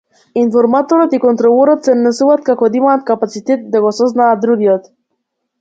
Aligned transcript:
Информаторот 0.43 1.13
и 1.17 1.19
контролорот 1.25 1.85
се 1.89 1.93
однесуваат 1.95 2.43
како 2.49 2.71
да 2.77 2.81
имаат 2.81 3.07
капацитет 3.13 3.71
да 3.77 3.83
го 3.85 3.93
сознаат 3.99 4.43
другиот. 4.49 4.91